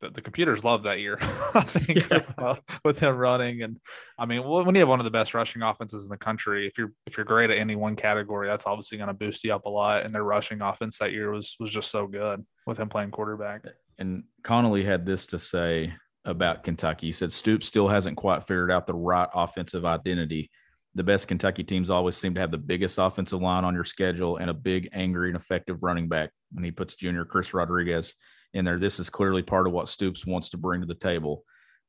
the, 0.00 0.10
the 0.10 0.20
computers 0.20 0.64
loved 0.64 0.84
that 0.84 1.00
year. 1.00 1.18
I 1.20 1.62
think 1.62 2.10
Yeah. 2.10 2.22
uh, 2.38 2.56
with 2.84 2.98
him 2.98 3.16
running, 3.16 3.62
and 3.62 3.78
I 4.18 4.26
mean, 4.26 4.44
when 4.44 4.74
you 4.74 4.80
have 4.80 4.88
one 4.88 5.00
of 5.00 5.04
the 5.04 5.10
best 5.10 5.34
rushing 5.34 5.62
offenses 5.62 6.04
in 6.04 6.10
the 6.10 6.16
country, 6.16 6.66
if 6.66 6.78
you're 6.78 6.92
if 7.06 7.16
you're 7.16 7.24
great 7.24 7.50
at 7.50 7.58
any 7.58 7.76
one 7.76 7.96
category, 7.96 8.46
that's 8.46 8.66
obviously 8.66 8.98
going 8.98 9.08
to 9.08 9.14
boost 9.14 9.44
you 9.44 9.54
up 9.54 9.66
a 9.66 9.70
lot. 9.70 10.04
And 10.04 10.14
their 10.14 10.24
rushing 10.24 10.60
offense 10.60 10.98
that 10.98 11.12
year 11.12 11.30
was 11.30 11.56
was 11.58 11.70
just 11.70 11.90
so 11.90 12.06
good 12.06 12.44
with 12.66 12.78
him 12.78 12.88
playing 12.88 13.10
quarterback. 13.10 13.64
And 13.98 14.24
Connolly 14.42 14.84
had 14.84 15.06
this 15.06 15.26
to 15.28 15.38
say 15.38 15.94
about 16.24 16.64
Kentucky. 16.64 17.06
He 17.06 17.12
said 17.12 17.32
Stoops 17.32 17.66
still 17.66 17.88
hasn't 17.88 18.16
quite 18.16 18.46
figured 18.46 18.70
out 18.70 18.86
the 18.86 18.94
right 18.94 19.28
offensive 19.34 19.84
identity. 19.84 20.50
The 20.94 21.04
best 21.04 21.28
Kentucky 21.28 21.62
teams 21.62 21.90
always 21.90 22.16
seem 22.16 22.34
to 22.34 22.40
have 22.40 22.50
the 22.50 22.58
biggest 22.58 22.98
offensive 22.98 23.40
line 23.40 23.64
on 23.64 23.74
your 23.74 23.84
schedule 23.84 24.38
and 24.38 24.48
a 24.48 24.54
big, 24.54 24.88
angry, 24.92 25.28
and 25.28 25.36
effective 25.36 25.82
running 25.82 26.08
back. 26.08 26.30
And 26.54 26.64
he 26.64 26.70
puts 26.70 26.96
junior 26.96 27.24
Chris 27.24 27.52
Rodriguez 27.54 28.14
in 28.56 28.64
there, 28.64 28.78
this 28.78 28.98
is 28.98 29.10
clearly 29.10 29.42
part 29.42 29.66
of 29.66 29.72
what 29.72 29.88
Stoops 29.88 30.26
wants 30.26 30.48
to 30.50 30.56
bring 30.56 30.80
to 30.80 30.86
the 30.86 30.94
table. 30.94 31.44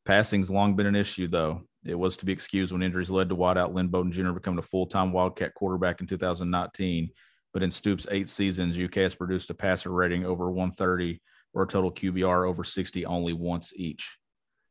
Passing's 0.06 0.52
long 0.52 0.76
been 0.76 0.86
an 0.86 0.96
issue, 0.96 1.28
though. 1.28 1.64
It 1.86 1.96
was 1.96 2.18
to 2.18 2.26
be 2.26 2.34
excused 2.34 2.74
when 2.74 2.84
injuries 2.84 3.10
led 3.10 3.30
to 3.30 3.36
wideout 3.36 3.74
Lynn 3.74 3.88
Bowden 3.88 4.12
Jr. 4.12 4.32
becoming 4.32 4.60
a 4.60 4.64
full 4.64 4.86
time 4.86 5.14
Wildcat 5.14 5.54
quarterback 5.54 6.02
in 6.02 6.08
2019. 6.08 7.10
But 7.54 7.64
in 7.64 7.72
Stoops' 7.72 8.06
eight 8.12 8.28
seasons, 8.28 8.78
UK 8.78 8.96
has 8.96 9.16
produced 9.16 9.50
a 9.50 9.54
passer 9.54 9.90
rating 9.90 10.26
over 10.26 10.52
130 10.52 11.22
or 11.54 11.64
a 11.64 11.68
total 11.68 11.92
QBR 11.92 12.48
over 12.48 12.64
60 12.64 13.06
only 13.06 13.34
once 13.34 13.74
each. 13.76 14.18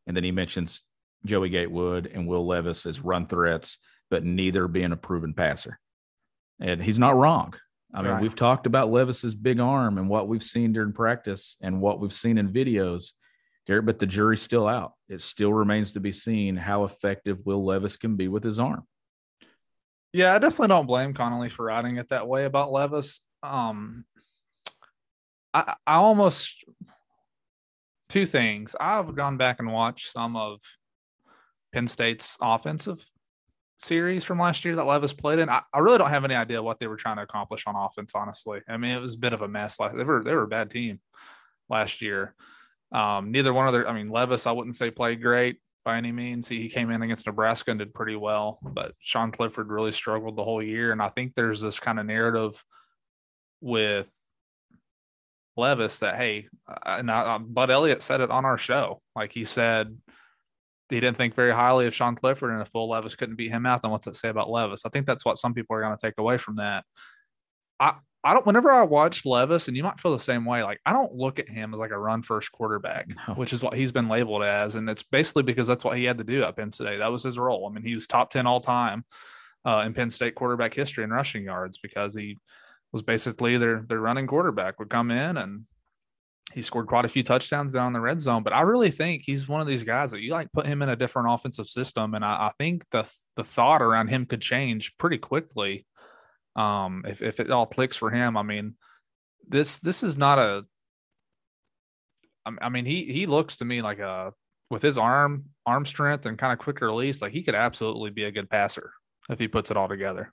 And 0.06 0.14
then 0.14 0.22
he 0.22 0.30
mentions 0.30 0.82
Joey 1.24 1.48
Gatewood 1.48 2.06
and 2.06 2.28
Will 2.28 2.46
Levis 2.46 2.84
as 2.84 3.00
run 3.00 3.26
threats, 3.26 3.78
but 4.10 4.24
neither 4.24 4.68
being 4.68 4.92
a 4.92 4.96
proven 4.96 5.32
passer. 5.32 5.80
And 6.60 6.82
he's 6.82 6.98
not 6.98 7.16
wrong. 7.16 7.54
I 7.96 8.02
mean, 8.02 8.12
Right. 8.12 8.22
we've 8.22 8.36
talked 8.36 8.66
about 8.66 8.90
Levis's 8.90 9.34
big 9.34 9.58
arm 9.58 9.96
and 9.96 10.08
what 10.10 10.28
we've 10.28 10.42
seen 10.42 10.72
during 10.74 10.92
practice 10.92 11.56
and 11.62 11.80
what 11.80 11.98
we've 11.98 12.12
seen 12.12 12.36
in 12.36 12.52
videos, 12.52 13.12
Derek, 13.66 13.86
but 13.86 13.98
the 13.98 14.06
jury's 14.06 14.42
still 14.42 14.68
out. 14.68 14.92
It 15.08 15.22
still 15.22 15.52
remains 15.52 15.92
to 15.92 16.00
be 16.00 16.12
seen 16.12 16.56
how 16.56 16.84
effective 16.84 17.38
Will 17.46 17.64
Levis 17.64 17.96
can 17.96 18.16
be 18.16 18.28
with 18.28 18.44
his 18.44 18.58
arm. 18.58 18.86
Yeah, 20.12 20.34
I 20.34 20.38
definitely 20.38 20.68
don't 20.68 20.86
blame 20.86 21.14
Connolly 21.14 21.48
for 21.48 21.64
writing 21.64 21.96
it 21.96 22.08
that 22.08 22.28
way 22.28 22.44
about 22.44 22.70
Levis. 22.70 23.22
Um, 23.42 24.04
I, 25.54 25.74
I 25.86 25.94
almost 25.94 26.64
two 28.10 28.26
things. 28.26 28.76
I've 28.78 29.14
gone 29.14 29.38
back 29.38 29.58
and 29.58 29.72
watched 29.72 30.10
some 30.12 30.36
of 30.36 30.60
Penn 31.72 31.88
State's 31.88 32.36
offensive 32.42 33.04
series 33.78 34.24
from 34.24 34.38
last 34.38 34.64
year 34.64 34.76
that 34.76 34.84
Levis 34.84 35.12
played 35.12 35.38
in. 35.38 35.48
I, 35.48 35.62
I 35.72 35.80
really 35.80 35.98
don't 35.98 36.10
have 36.10 36.24
any 36.24 36.34
idea 36.34 36.62
what 36.62 36.78
they 36.80 36.86
were 36.86 36.96
trying 36.96 37.16
to 37.16 37.22
accomplish 37.22 37.64
on 37.66 37.76
offense. 37.76 38.12
Honestly, 38.14 38.60
I 38.68 38.76
mean, 38.76 38.96
it 38.96 39.00
was 39.00 39.14
a 39.14 39.18
bit 39.18 39.32
of 39.32 39.42
a 39.42 39.48
mess. 39.48 39.78
Like 39.78 39.94
they 39.94 40.04
were, 40.04 40.22
they 40.24 40.34
were 40.34 40.44
a 40.44 40.48
bad 40.48 40.70
team 40.70 41.00
last 41.68 42.02
year. 42.02 42.34
Um, 42.92 43.32
neither 43.32 43.52
one 43.52 43.66
of 43.66 43.72
their, 43.72 43.88
I 43.88 43.92
mean, 43.92 44.08
Levis, 44.08 44.46
I 44.46 44.52
wouldn't 44.52 44.76
say 44.76 44.90
played 44.90 45.20
great 45.20 45.60
by 45.84 45.96
any 45.96 46.12
means. 46.12 46.48
He, 46.48 46.62
he 46.62 46.68
came 46.68 46.90
in 46.90 47.02
against 47.02 47.26
Nebraska 47.26 47.70
and 47.70 47.78
did 47.78 47.94
pretty 47.94 48.16
well, 48.16 48.58
but 48.62 48.94
Sean 48.98 49.30
Clifford 49.30 49.68
really 49.68 49.92
struggled 49.92 50.36
the 50.36 50.44
whole 50.44 50.62
year. 50.62 50.92
And 50.92 51.02
I 51.02 51.08
think 51.08 51.34
there's 51.34 51.60
this 51.60 51.78
kind 51.80 51.98
of 51.98 52.06
narrative 52.06 52.64
with 53.60 54.12
Levis 55.56 56.00
that, 56.00 56.16
hey, 56.16 56.48
and 56.84 57.10
I, 57.10 57.38
Bud 57.38 57.70
Elliott 57.70 58.02
said 58.02 58.20
it 58.20 58.30
on 58.30 58.44
our 58.44 58.58
show. 58.58 59.00
Like 59.14 59.32
he 59.32 59.44
said, 59.44 59.96
he 60.88 61.00
didn't 61.00 61.16
think 61.16 61.34
very 61.34 61.52
highly 61.52 61.86
of 61.86 61.94
Sean 61.94 62.14
Clifford, 62.14 62.52
and 62.52 62.62
if 62.62 62.72
Will 62.74 62.88
Levis 62.88 63.16
couldn't 63.16 63.36
beat 63.36 63.50
him 63.50 63.66
out, 63.66 63.82
then 63.82 63.90
what's 63.90 64.06
it 64.06 64.14
say 64.14 64.28
about 64.28 64.50
Levis? 64.50 64.86
I 64.86 64.88
think 64.88 65.06
that's 65.06 65.24
what 65.24 65.38
some 65.38 65.54
people 65.54 65.76
are 65.76 65.80
going 65.82 65.96
to 65.96 66.06
take 66.06 66.18
away 66.18 66.36
from 66.36 66.56
that. 66.56 66.84
I 67.80 67.94
I 68.24 68.34
don't. 68.34 68.46
Whenever 68.46 68.72
I 68.72 68.82
watch 68.82 69.24
Levis, 69.24 69.68
and 69.68 69.76
you 69.76 69.82
might 69.84 70.00
feel 70.00 70.12
the 70.12 70.18
same 70.18 70.44
way, 70.44 70.62
like 70.62 70.80
I 70.84 70.92
don't 70.92 71.14
look 71.14 71.38
at 71.38 71.48
him 71.48 71.72
as 71.74 71.78
like 71.78 71.92
a 71.92 71.98
run 71.98 72.22
first 72.22 72.50
quarterback, 72.52 73.08
No. 73.28 73.34
which 73.34 73.52
is 73.52 73.62
what 73.62 73.74
he's 73.74 73.92
been 73.92 74.08
labeled 74.08 74.42
as, 74.42 74.74
and 74.74 74.88
it's 74.90 75.02
basically 75.04 75.42
because 75.44 75.66
that's 75.68 75.84
what 75.84 75.96
he 75.96 76.04
had 76.04 76.18
to 76.18 76.24
do 76.24 76.42
at 76.42 76.56
Penn 76.56 76.72
State. 76.72 76.98
That 76.98 77.12
was 77.12 77.22
his 77.22 77.38
role. 77.38 77.68
I 77.68 77.72
mean, 77.72 77.84
he 77.84 77.94
was 77.94 78.06
top 78.06 78.30
ten 78.30 78.46
all 78.46 78.60
time 78.60 79.04
uh, 79.64 79.82
in 79.86 79.94
Penn 79.94 80.10
State 80.10 80.34
quarterback 80.34 80.74
history 80.74 81.04
in 81.04 81.10
rushing 81.10 81.44
yards 81.44 81.78
because 81.78 82.14
he 82.14 82.38
was 82.92 83.02
basically 83.02 83.58
their 83.58 83.82
their 83.82 84.00
running 84.00 84.26
quarterback 84.26 84.78
would 84.78 84.90
come 84.90 85.10
in 85.10 85.36
and 85.36 85.64
he 86.56 86.62
scored 86.62 86.86
quite 86.86 87.04
a 87.04 87.08
few 87.10 87.22
touchdowns 87.22 87.74
down 87.74 87.88
in 87.88 87.92
the 87.92 88.00
red 88.00 88.18
zone. 88.18 88.42
But 88.42 88.54
I 88.54 88.62
really 88.62 88.90
think 88.90 89.20
he's 89.22 89.46
one 89.46 89.60
of 89.60 89.66
these 89.66 89.84
guys 89.84 90.10
that 90.12 90.22
you 90.22 90.30
like 90.30 90.50
put 90.52 90.66
him 90.66 90.80
in 90.80 90.88
a 90.88 90.96
different 90.96 91.30
offensive 91.30 91.66
system, 91.66 92.14
and 92.14 92.24
I, 92.24 92.46
I 92.46 92.52
think 92.58 92.88
the 92.90 93.08
the 93.36 93.44
thought 93.44 93.82
around 93.82 94.08
him 94.08 94.24
could 94.24 94.40
change 94.40 94.96
pretty 94.96 95.18
quickly. 95.18 95.86
Um, 96.56 97.04
if 97.06 97.20
if 97.20 97.40
it 97.40 97.50
all 97.50 97.66
clicks 97.66 97.98
for 97.98 98.10
him, 98.10 98.38
I 98.38 98.42
mean, 98.42 98.76
this 99.46 99.80
this 99.80 100.02
is 100.02 100.16
not 100.16 100.38
a. 100.38 100.64
I 102.46 102.70
mean, 102.70 102.86
he 102.86 103.04
he 103.04 103.26
looks 103.26 103.58
to 103.58 103.66
me 103.66 103.82
like 103.82 103.98
a 103.98 104.32
with 104.70 104.80
his 104.80 104.96
arm 104.96 105.44
arm 105.66 105.84
strength 105.84 106.24
and 106.24 106.38
kind 106.38 106.54
of 106.54 106.58
quick 106.58 106.80
release, 106.80 107.20
like 107.20 107.32
he 107.32 107.42
could 107.42 107.54
absolutely 107.54 108.08
be 108.08 108.24
a 108.24 108.32
good 108.32 108.48
passer 108.48 108.92
if 109.28 109.38
he 109.38 109.46
puts 109.46 109.70
it 109.70 109.76
all 109.76 109.88
together. 109.88 110.32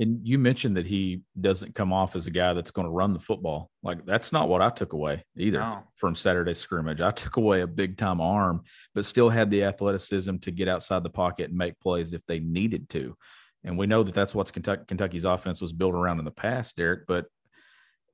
And 0.00 0.20
you 0.26 0.38
mentioned 0.38 0.76
that 0.76 0.86
he 0.86 1.22
doesn't 1.40 1.74
come 1.74 1.92
off 1.92 2.14
as 2.14 2.28
a 2.28 2.30
guy 2.30 2.52
that's 2.52 2.70
going 2.70 2.86
to 2.86 2.90
run 2.90 3.12
the 3.12 3.18
football. 3.18 3.68
Like 3.82 4.06
that's 4.06 4.32
not 4.32 4.48
what 4.48 4.62
I 4.62 4.70
took 4.70 4.92
away 4.92 5.24
either 5.36 5.58
No. 5.58 5.82
from 5.96 6.14
Saturday 6.14 6.54
scrimmage. 6.54 7.00
I 7.00 7.10
took 7.10 7.36
away 7.36 7.62
a 7.62 7.66
big 7.66 7.96
time 7.96 8.20
arm, 8.20 8.62
but 8.94 9.04
still 9.04 9.28
had 9.28 9.50
the 9.50 9.64
athleticism 9.64 10.36
to 10.38 10.50
get 10.52 10.68
outside 10.68 11.02
the 11.02 11.10
pocket 11.10 11.48
and 11.48 11.58
make 11.58 11.80
plays 11.80 12.12
if 12.12 12.24
they 12.26 12.38
needed 12.38 12.88
to. 12.90 13.16
And 13.64 13.76
we 13.76 13.88
know 13.88 14.04
that 14.04 14.14
that's 14.14 14.36
what's 14.36 14.52
Kentucky, 14.52 14.84
Kentucky's 14.86 15.24
offense 15.24 15.60
was 15.60 15.72
built 15.72 15.94
around 15.94 16.20
in 16.20 16.24
the 16.24 16.30
past, 16.30 16.76
Derek. 16.76 17.06
But 17.08 17.26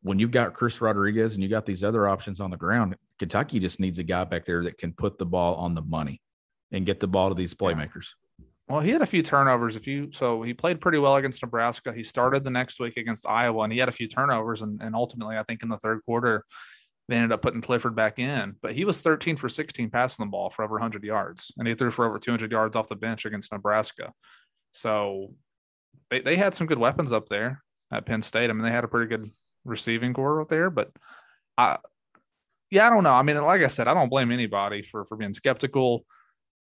when 0.00 0.18
you've 0.18 0.30
got 0.30 0.54
Chris 0.54 0.80
Rodriguez 0.80 1.34
and 1.34 1.42
you 1.42 1.50
got 1.50 1.66
these 1.66 1.84
other 1.84 2.08
options 2.08 2.40
on 2.40 2.50
the 2.50 2.56
ground, 2.56 2.96
Kentucky 3.18 3.58
just 3.60 3.78
needs 3.78 3.98
a 3.98 4.04
guy 4.04 4.24
back 4.24 4.46
there 4.46 4.64
that 4.64 4.78
can 4.78 4.94
put 4.94 5.18
the 5.18 5.26
ball 5.26 5.56
on 5.56 5.74
the 5.74 5.82
money 5.82 6.22
and 6.72 6.86
get 6.86 6.98
the 6.98 7.06
ball 7.06 7.28
to 7.28 7.34
these 7.34 7.54
playmakers. 7.54 8.08
Well, 8.68 8.80
he 8.80 8.90
had 8.90 9.02
a 9.02 9.06
few 9.06 9.22
turnovers. 9.22 9.76
If 9.76 9.86
you 9.86 10.10
so 10.12 10.42
he 10.42 10.54
played 10.54 10.80
pretty 10.80 10.98
well 10.98 11.16
against 11.16 11.42
Nebraska. 11.42 11.92
He 11.92 12.02
started 12.02 12.44
the 12.44 12.50
next 12.50 12.80
week 12.80 12.96
against 12.96 13.28
Iowa, 13.28 13.64
and 13.64 13.72
he 13.72 13.78
had 13.78 13.90
a 13.90 13.92
few 13.92 14.08
turnovers. 14.08 14.62
And, 14.62 14.82
and 14.82 14.94
ultimately, 14.94 15.36
I 15.36 15.42
think 15.42 15.62
in 15.62 15.68
the 15.68 15.76
third 15.76 16.00
quarter, 16.04 16.44
they 17.08 17.16
ended 17.16 17.32
up 17.32 17.42
putting 17.42 17.60
Clifford 17.60 17.94
back 17.94 18.18
in. 18.18 18.56
But 18.62 18.72
he 18.72 18.86
was 18.86 19.02
13 19.02 19.36
for 19.36 19.50
16 19.50 19.90
passing 19.90 20.24
the 20.24 20.30
ball 20.30 20.48
for 20.48 20.64
over 20.64 20.74
100 20.76 21.04
yards, 21.04 21.52
and 21.58 21.68
he 21.68 21.74
threw 21.74 21.90
for 21.90 22.06
over 22.06 22.18
200 22.18 22.50
yards 22.50 22.74
off 22.74 22.88
the 22.88 22.96
bench 22.96 23.26
against 23.26 23.52
Nebraska. 23.52 24.12
So 24.72 25.34
they, 26.08 26.20
they 26.20 26.36
had 26.36 26.54
some 26.54 26.66
good 26.66 26.78
weapons 26.78 27.12
up 27.12 27.28
there 27.28 27.62
at 27.92 28.06
Penn 28.06 28.22
State. 28.22 28.48
I 28.48 28.54
mean, 28.54 28.64
they 28.64 28.70
had 28.70 28.84
a 28.84 28.88
pretty 28.88 29.08
good 29.08 29.30
receiving 29.66 30.14
corps 30.14 30.40
up 30.40 30.48
there. 30.48 30.70
But 30.70 30.90
I, 31.58 31.78
yeah, 32.70 32.86
I 32.86 32.90
don't 32.90 33.04
know. 33.04 33.12
I 33.12 33.22
mean, 33.22 33.36
like 33.42 33.60
I 33.60 33.68
said, 33.68 33.88
I 33.88 33.94
don't 33.94 34.08
blame 34.08 34.32
anybody 34.32 34.80
for 34.80 35.04
for 35.04 35.16
being 35.16 35.34
skeptical 35.34 36.06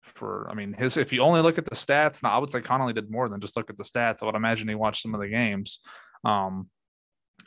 for 0.00 0.48
I 0.50 0.54
mean 0.54 0.72
his 0.72 0.96
if 0.96 1.12
you 1.12 1.20
only 1.20 1.40
look 1.40 1.58
at 1.58 1.66
the 1.66 1.76
stats, 1.76 2.22
now 2.22 2.30
I 2.30 2.38
would 2.38 2.50
say 2.50 2.60
Connolly 2.60 2.92
did 2.92 3.10
more 3.10 3.28
than 3.28 3.40
just 3.40 3.56
look 3.56 3.70
at 3.70 3.78
the 3.78 3.84
stats. 3.84 4.22
I 4.22 4.26
would 4.26 4.34
imagine 4.34 4.68
he 4.68 4.74
watched 4.74 5.02
some 5.02 5.14
of 5.14 5.20
the 5.20 5.28
games. 5.28 5.80
Um, 6.24 6.68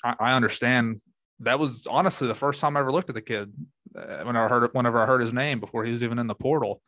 I, 0.04 0.16
I 0.20 0.34
understand 0.34 1.02
that 1.40 1.60
was 1.60 1.88
honestly 1.88 2.28
the 2.28 2.36
first 2.36 2.62
time 2.62 2.78
I 2.78 2.82
ever 2.82 2.92
looked 2.92 3.10
at 3.10 3.16
the 3.16 3.22
kid 3.22 3.52
uh, 3.96 4.24
when 4.24 4.36
I 4.36 4.48
heard 4.48 4.70
whenever 4.74 5.02
I 5.02 5.06
heard 5.06 5.22
his 5.22 5.34
name 5.34 5.60
before 5.60 5.84
he 5.84 5.92
was 5.92 6.04
even 6.04 6.20
in 6.20 6.28
the 6.28 6.36
portal. 6.36 6.82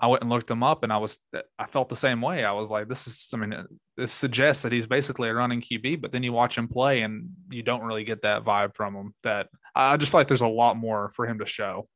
I 0.00 0.06
went 0.06 0.22
and 0.22 0.30
looked 0.30 0.48
him 0.48 0.62
up, 0.62 0.84
and 0.84 0.92
I 0.92 0.98
was 0.98 1.18
I 1.58 1.66
felt 1.66 1.88
the 1.88 1.96
same 1.96 2.20
way. 2.20 2.44
I 2.44 2.52
was 2.52 2.70
like, 2.70 2.88
this 2.88 3.06
is 3.06 3.28
I 3.34 3.36
mean 3.36 3.54
this 3.96 4.12
suggests 4.12 4.62
that 4.62 4.72
he's 4.72 4.86
basically 4.86 5.28
a 5.28 5.34
running 5.34 5.60
QB, 5.60 6.00
but 6.00 6.12
then 6.12 6.22
you 6.22 6.32
watch 6.32 6.56
him 6.56 6.68
play 6.68 7.02
and 7.02 7.30
you 7.50 7.62
don't 7.62 7.82
really 7.82 8.04
get 8.04 8.22
that 8.22 8.44
vibe 8.44 8.76
from 8.76 8.94
him. 8.94 9.14
That 9.24 9.48
I 9.74 9.96
just 9.96 10.12
feel 10.12 10.20
like 10.20 10.28
there's 10.28 10.40
a 10.40 10.46
lot 10.46 10.76
more 10.76 11.10
for 11.16 11.26
him 11.26 11.40
to 11.40 11.46
show 11.46 11.88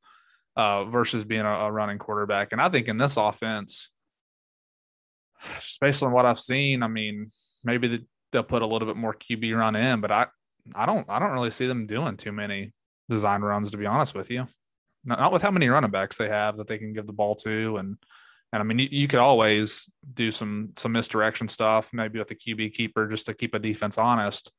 uh, 0.56 0.84
versus 0.84 1.24
being 1.24 1.42
a, 1.42 1.52
a 1.52 1.72
running 1.72 1.98
quarterback. 1.98 2.52
And 2.52 2.60
I 2.60 2.68
think 2.68 2.88
in 2.88 2.96
this 2.96 3.16
offense, 3.16 3.90
just 5.54 5.80
based 5.80 6.02
on 6.02 6.12
what 6.12 6.26
I've 6.26 6.40
seen, 6.40 6.82
I 6.82 6.88
mean, 6.88 7.28
maybe 7.64 7.88
the, 7.88 8.06
they'll 8.30 8.42
put 8.42 8.62
a 8.62 8.66
little 8.66 8.86
bit 8.86 8.96
more 8.96 9.14
QB 9.14 9.56
run 9.56 9.76
in, 9.76 10.00
but 10.00 10.12
I, 10.12 10.26
I 10.74 10.86
don't, 10.86 11.08
I 11.08 11.18
don't 11.18 11.32
really 11.32 11.50
see 11.50 11.66
them 11.66 11.86
doing 11.86 12.16
too 12.16 12.32
many 12.32 12.72
design 13.08 13.42
runs, 13.42 13.70
to 13.70 13.76
be 13.76 13.86
honest 13.86 14.14
with 14.14 14.30
you. 14.30 14.46
Not, 15.04 15.18
not 15.18 15.32
with 15.32 15.42
how 15.42 15.50
many 15.50 15.68
running 15.68 15.90
backs 15.90 16.16
they 16.16 16.28
have 16.28 16.56
that 16.56 16.68
they 16.68 16.78
can 16.78 16.92
give 16.92 17.06
the 17.06 17.12
ball 17.12 17.34
to, 17.36 17.76
and 17.78 17.96
and 18.52 18.60
I 18.60 18.64
mean, 18.64 18.78
you, 18.78 18.88
you 18.90 19.08
could 19.08 19.18
always 19.18 19.90
do 20.14 20.30
some 20.30 20.70
some 20.76 20.92
misdirection 20.92 21.48
stuff, 21.48 21.90
maybe 21.92 22.18
with 22.18 22.28
the 22.28 22.34
QB 22.34 22.74
keeper, 22.74 23.08
just 23.08 23.26
to 23.26 23.34
keep 23.34 23.54
a 23.54 23.58
defense 23.58 23.98
honest. 23.98 24.52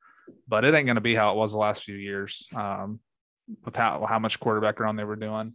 But 0.48 0.64
it 0.64 0.74
ain't 0.74 0.86
going 0.86 0.96
to 0.96 1.02
be 1.02 1.14
how 1.14 1.32
it 1.32 1.36
was 1.36 1.52
the 1.52 1.58
last 1.58 1.84
few 1.84 1.94
years 1.94 2.48
um, 2.54 3.00
with 3.64 3.76
how 3.76 4.04
how 4.06 4.18
much 4.18 4.40
quarterback 4.40 4.80
run 4.80 4.96
they 4.96 5.04
were 5.04 5.16
doing. 5.16 5.54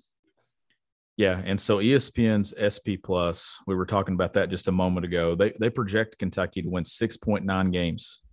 Yeah, 1.19 1.41
and 1.43 1.59
so 1.59 1.79
ESPN's 1.79 2.53
SP 2.55 2.95
Plus, 3.03 3.57
we 3.67 3.75
were 3.75 3.85
talking 3.85 4.13
about 4.13 4.31
that 4.33 4.49
just 4.49 4.69
a 4.69 4.71
moment 4.71 5.05
ago. 5.05 5.35
They 5.35 5.51
they 5.59 5.69
project 5.69 6.17
Kentucky 6.17 6.61
to 6.61 6.69
win 6.69 6.85
6.9 6.85 7.73
games, 7.73 8.23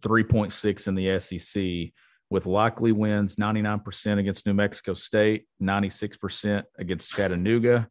3.6 0.00 0.88
in 0.88 0.94
the 0.96 1.20
SEC, 1.20 1.92
with 2.28 2.46
likely 2.46 2.90
wins 2.90 3.36
99% 3.36 4.18
against 4.18 4.46
New 4.46 4.52
Mexico 4.52 4.94
State, 4.94 5.44
96% 5.62 6.64
against 6.76 7.12
Chattanooga, 7.12 7.88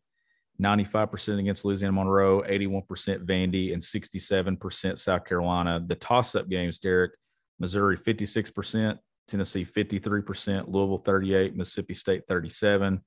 95% 0.61 1.39
against 1.39 1.63
Louisiana 1.63 1.93
Monroe, 1.93 2.41
81% 2.41 2.83
Vandy, 3.23 3.71
and 3.71 3.81
67% 3.81 4.97
South 4.97 5.23
Carolina. 5.23 5.81
The 5.87 5.95
toss-up 5.95 6.49
games, 6.49 6.79
Derek, 6.79 7.13
Missouri 7.59 7.97
56%, 7.97 8.97
Tennessee 9.29 9.63
53%, 9.63 10.67
Louisville 10.67 10.97
38, 10.97 11.55
Mississippi 11.55 11.93
State 11.93 12.27
37 12.27 13.01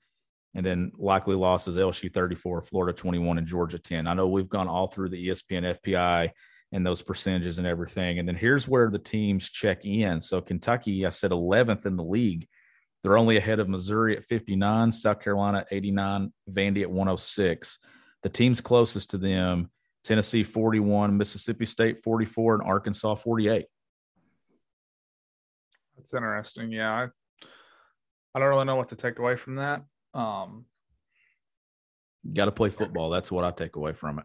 and 0.55 0.67
then 0.67 0.93
likely 0.99 1.37
losses 1.37 1.77
LSU 1.77 2.13
34, 2.13 2.63
Florida 2.63 2.97
21, 2.97 3.39
and 3.39 3.47
Georgia 3.47 3.79
10. 3.79 4.07
I 4.07 4.15
know 4.15 4.29
we've 4.29 4.49
gone 4.49 4.69
all 4.69 4.89
through 4.89 5.11
the 5.11 5.29
ESPN 5.29 5.77
FPI 5.79 6.31
and 6.73 6.87
those 6.87 7.03
percentages 7.03 7.59
and 7.59 7.67
everything. 7.67 8.19
And 8.19 8.29
then 8.29 8.37
here's 8.37 8.69
where 8.69 8.91
the 8.91 8.99
teams 8.99 9.51
check 9.51 9.85
in. 9.85 10.21
So 10.21 10.41
Kentucky, 10.41 11.07
I 11.07 11.11
said 11.11 11.31
11th 11.31 11.87
in 11.87 11.97
the 11.97 12.05
league. 12.05 12.49
They're 13.03 13.19
only 13.19 13.37
ahead 13.37 13.61
of 13.61 13.69
Missouri 13.69 14.17
at 14.17 14.25
59, 14.25 14.93
South 14.93 15.21
Carolina 15.21 15.59
at 15.59 15.69
89, 15.71 16.33
Vandy 16.51 16.83
at 16.83 16.91
106. 16.91 17.79
The 18.23 18.29
teams 18.29 18.61
closest 18.61 19.11
to 19.11 19.19
them, 19.19 19.71
Tennessee 20.05 20.45
41, 20.45 21.17
Mississippi 21.17 21.65
State 21.65 22.03
44, 22.03 22.57
and 22.57 22.63
Arkansas 22.63 23.15
48. 23.15 23.67
That's 25.97 26.15
interesting. 26.15 26.73
Yeah, 26.73 26.93
I, 26.93 27.09
I 28.35 28.39
don't 28.39 28.49
really 28.49 28.65
know 28.65 28.77
what 28.77 28.91
to 28.91 28.97
take 28.97 29.19
away 29.19 29.37
from 29.37 29.57
that. 29.57 29.83
Um, 30.15 30.67
Got 32.35 32.47
to 32.47 32.53
play 32.53 32.69
football. 32.69 33.11
That's 33.11 33.33
what 33.33 33.45
I 33.45 33.51
take 33.51 33.77
away 33.77 33.93
from 33.93 34.19
it. 34.19 34.25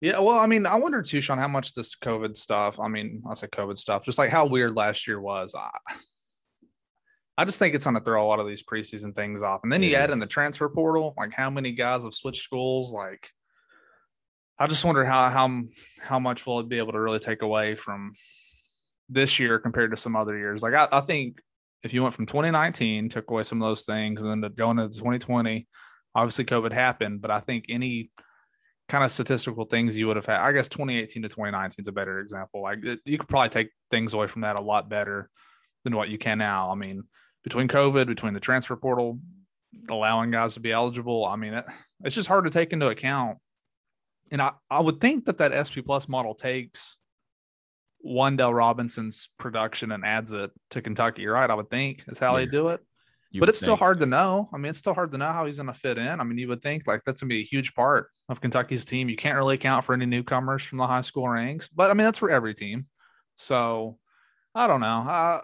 yeah, 0.00 0.18
well, 0.18 0.38
I 0.38 0.46
mean, 0.46 0.66
I 0.66 0.76
wonder 0.76 1.00
too, 1.02 1.20
Sean, 1.20 1.38
how 1.38 1.48
much 1.48 1.74
this 1.74 1.94
COVID 1.96 2.36
stuff. 2.36 2.80
I 2.80 2.88
mean, 2.88 3.22
I 3.28 3.34
say 3.34 3.46
COVID 3.46 3.78
stuff, 3.78 4.04
just 4.04 4.18
like 4.18 4.30
how 4.30 4.46
weird 4.46 4.74
last 4.74 5.06
year 5.06 5.20
was. 5.20 5.54
I, 5.54 5.70
I 7.38 7.44
just 7.44 7.58
think 7.58 7.74
it's 7.74 7.84
going 7.84 7.94
to 7.94 8.02
throw 8.02 8.22
a 8.22 8.26
lot 8.26 8.40
of 8.40 8.48
these 8.48 8.64
preseason 8.64 9.14
things 9.14 9.42
off, 9.42 9.60
and 9.62 9.72
then 9.72 9.82
you 9.82 9.94
add 9.94 10.10
in 10.10 10.18
the 10.18 10.26
transfer 10.26 10.68
portal, 10.68 11.14
like 11.16 11.32
how 11.32 11.50
many 11.50 11.72
guys 11.72 12.02
have 12.02 12.14
switched 12.14 12.42
schools. 12.42 12.92
Like, 12.92 13.30
I 14.58 14.66
just 14.66 14.84
wonder 14.84 15.04
how 15.04 15.30
how 15.30 15.62
how 16.02 16.18
much 16.18 16.46
will 16.46 16.60
it 16.60 16.68
be 16.68 16.78
able 16.78 16.92
to 16.92 17.00
really 17.00 17.20
take 17.20 17.42
away 17.42 17.76
from 17.76 18.12
this 19.08 19.38
year 19.38 19.58
compared 19.58 19.92
to 19.92 19.96
some 19.96 20.16
other 20.16 20.36
years. 20.36 20.62
Like, 20.62 20.74
I, 20.74 20.88
I 20.92 21.00
think 21.00 21.40
if 21.82 21.94
you 21.94 22.02
went 22.02 22.14
from 22.14 22.26
2019, 22.26 23.08
took 23.08 23.30
away 23.30 23.42
some 23.42 23.62
of 23.62 23.68
those 23.68 23.84
things, 23.84 24.22
and 24.22 24.42
then 24.42 24.52
going 24.54 24.78
into 24.78 24.98
2020, 24.98 25.66
obviously 26.14 26.44
COVID 26.44 26.72
happened, 26.72 27.20
but 27.20 27.30
I 27.30 27.40
think 27.40 27.66
any 27.68 28.10
kind 28.88 29.04
of 29.04 29.12
statistical 29.12 29.64
things 29.64 29.96
you 29.96 30.06
would 30.08 30.16
have 30.16 30.26
had, 30.26 30.40
I 30.40 30.52
guess 30.52 30.68
2018 30.68 31.22
to 31.22 31.28
2019 31.28 31.82
is 31.82 31.88
a 31.88 31.92
better 31.92 32.18
example. 32.18 32.62
Like 32.62 32.78
you 33.04 33.18
could 33.18 33.28
probably 33.28 33.48
take 33.48 33.70
things 33.90 34.12
away 34.12 34.26
from 34.26 34.42
that 34.42 34.58
a 34.58 34.62
lot 34.62 34.88
better 34.90 35.30
than 35.84 35.94
what 35.94 36.08
you 36.08 36.18
can 36.18 36.38
now. 36.38 36.70
I 36.70 36.74
mean, 36.74 37.04
between 37.44 37.68
COVID, 37.68 38.06
between 38.06 38.34
the 38.34 38.40
transfer 38.40 38.76
portal, 38.76 39.18
allowing 39.88 40.32
guys 40.32 40.54
to 40.54 40.60
be 40.60 40.72
eligible, 40.72 41.24
I 41.24 41.36
mean, 41.36 41.54
it, 41.54 41.64
it's 42.04 42.16
just 42.16 42.28
hard 42.28 42.44
to 42.44 42.50
take 42.50 42.72
into 42.72 42.88
account. 42.88 43.38
And 44.32 44.42
I, 44.42 44.52
I 44.68 44.80
would 44.80 45.00
think 45.00 45.26
that 45.26 45.38
that 45.38 45.66
SP 45.66 45.82
plus 45.86 46.08
model 46.08 46.34
takes 46.34 46.98
Wan'Dale 48.06 48.54
Robinson's 48.54 49.28
production 49.38 49.92
and 49.92 50.04
adds 50.04 50.32
it 50.32 50.50
to 50.70 50.80
Kentucky, 50.82 51.26
right? 51.26 51.50
I 51.50 51.54
would 51.54 51.70
think 51.70 52.04
is 52.08 52.18
how 52.18 52.34
they 52.36 52.44
Yeah. 52.44 52.50
do 52.50 52.68
it 52.68 52.80
You 53.30 53.40
but 53.40 53.48
it's 53.48 53.58
still 53.58 53.76
hard 53.76 54.00
to 54.00 54.06
know. 54.06 54.48
I 54.52 54.56
mean, 54.56 54.70
it's 54.70 54.78
still 54.78 54.94
hard 54.94 55.12
to 55.12 55.18
know 55.18 55.30
how 55.32 55.46
he's 55.46 55.56
going 55.56 55.68
to 55.68 55.74
fit 55.74 55.98
in. 55.98 56.20
I 56.20 56.24
mean, 56.24 56.36
you 56.38 56.48
would 56.48 56.62
think 56.62 56.86
like 56.86 57.02
that's 57.04 57.22
going 57.22 57.28
to 57.28 57.34
be 57.34 57.40
a 57.42 57.44
huge 57.44 57.74
part 57.74 58.08
of 58.28 58.40
Kentucky's 58.40 58.84
team. 58.84 59.08
You 59.08 59.16
can't 59.16 59.36
really 59.36 59.54
account 59.54 59.84
for 59.84 59.92
any 59.92 60.06
newcomers 60.06 60.62
from 60.64 60.78
the 60.78 60.86
high 60.86 61.02
school 61.02 61.28
ranks, 61.28 61.68
but 61.68 61.90
I 61.90 61.94
mean, 61.94 62.04
that's 62.06 62.18
for 62.18 62.30
every 62.30 62.54
team. 62.54 62.86
So 63.36 63.98
I 64.54 64.66
don't 64.66 64.80
know. 64.80 65.04
I, 65.06 65.40